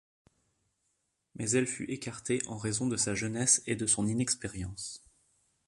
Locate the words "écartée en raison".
1.91-2.87